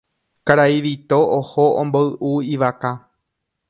Karai 0.51 0.79
Vito 0.85 1.19
oho 1.37 1.67
omboy'u 1.85 2.35
ivaka. 2.57 2.97